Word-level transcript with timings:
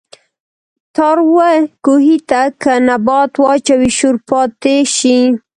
تاروۀ 0.95 1.49
کوهي 1.85 2.17
ته 2.29 2.41
کۀ 2.61 2.73
نبات 2.87 3.31
واچوې 3.43 3.89
شور 3.97 4.15
پاتې 4.29 4.75
شي 4.95 5.17